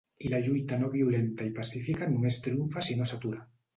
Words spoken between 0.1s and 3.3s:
I la lluita no violenta i pacífica només triomfa si no